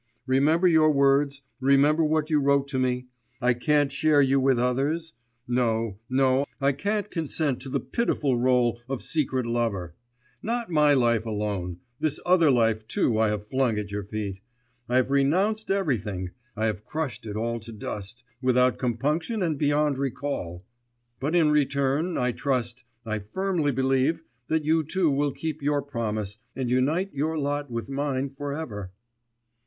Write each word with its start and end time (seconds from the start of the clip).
Remember 0.25 0.67
your 0.67 0.91
words, 0.91 1.43
remember 1.59 2.03
what 2.03 2.31
you 2.31 2.41
wrote 2.41 2.67
to 2.69 2.79
me. 2.79 3.05
I 3.39 3.53
can't 3.53 3.91
share 3.91 4.19
you 4.19 4.39
with 4.39 4.57
others; 4.57 5.13
no, 5.47 5.99
no, 6.09 6.45
I 6.59 6.71
can't 6.71 7.11
consent 7.11 7.59
to 7.61 7.69
the 7.69 7.79
pitiful 7.79 8.35
rôle 8.35 8.79
of 8.89 9.03
secret 9.03 9.45
lover; 9.45 9.93
not 10.41 10.71
my 10.71 10.95
life 10.95 11.23
alone, 11.27 11.81
this 11.99 12.19
other 12.25 12.49
life 12.49 12.87
too 12.87 13.19
I 13.19 13.27
have 13.27 13.45
flung 13.45 13.77
at 13.77 13.91
your 13.91 14.03
feet, 14.03 14.39
I 14.89 14.95
have 14.95 15.11
renounced 15.11 15.69
everything, 15.69 16.31
I 16.57 16.65
have 16.65 16.83
crushed 16.83 17.27
it 17.27 17.35
all 17.35 17.59
to 17.59 17.71
dust, 17.71 18.23
without 18.41 18.79
compunction 18.79 19.43
and 19.43 19.55
beyond 19.55 19.99
recall; 19.99 20.65
but 21.19 21.35
in 21.35 21.51
return 21.51 22.17
I 22.17 22.31
trust, 22.31 22.85
I 23.05 23.19
firmly 23.19 23.71
believe, 23.71 24.23
that 24.47 24.65
you 24.65 24.83
too 24.83 25.11
will 25.11 25.31
keep 25.31 25.61
your 25.61 25.83
promise, 25.83 26.39
and 26.55 26.71
unite 26.71 27.13
your 27.13 27.37
lot 27.37 27.69
with 27.69 27.87
mine 27.87 28.31
for 28.31 28.55
ever. 28.55 28.89